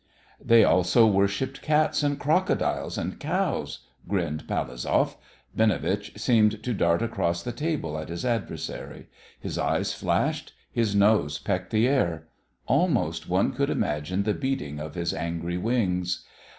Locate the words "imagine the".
13.69-14.33